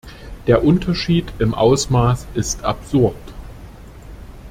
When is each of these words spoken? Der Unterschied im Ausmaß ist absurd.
Der 0.47 0.63
Unterschied 0.65 1.31
im 1.37 1.53
Ausmaß 1.53 2.25
ist 2.33 2.63
absurd. 2.63 3.13